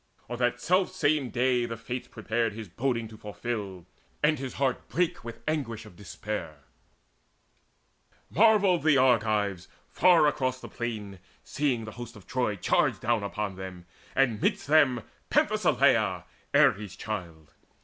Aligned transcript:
On 0.27 0.39
that 0.39 0.59
selfsame 0.59 1.29
day 1.29 1.67
The 1.67 1.77
Fates 1.77 2.07
prepared 2.07 2.53
his 2.53 2.67
boding 2.67 3.07
to 3.09 3.17
fulfil; 3.17 3.85
And 4.23 4.39
his 4.39 4.55
heart 4.55 4.89
brake 4.89 5.23
with 5.23 5.43
anguish 5.47 5.85
of 5.85 5.95
despair. 5.95 6.63
Marvelled 8.31 8.81
the 8.81 8.97
Argives, 8.97 9.67
far 9.91 10.25
across 10.25 10.59
the 10.59 10.69
plain 10.69 11.19
Seeing 11.43 11.85
the 11.85 11.91
hosts 11.91 12.15
of 12.15 12.25
Troy 12.25 12.55
charge 12.55 12.99
down 12.99 13.23
on 13.23 13.55
them, 13.57 13.85
And 14.15 14.41
midst 14.41 14.65
them 14.65 15.03
Penthesileia, 15.29 16.23
Ares' 16.51 16.95
child. 16.95 17.53